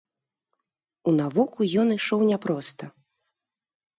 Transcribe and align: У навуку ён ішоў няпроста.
У 1.09 1.11
навуку 1.19 1.67
ён 1.83 1.87
ішоў 1.97 2.19
няпроста. 2.29 2.85